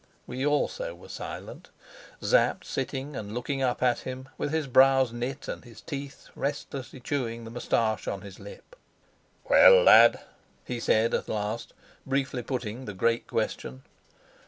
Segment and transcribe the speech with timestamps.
[0.25, 1.69] We also were silent,
[2.19, 6.99] Sapt sitting and looking up at him with his brows knit and his teeth restlessly
[6.99, 8.75] chewing the moustache on his lip.
[9.47, 10.19] "Well, lad?"
[10.65, 13.83] he said at last, briefly putting the great question.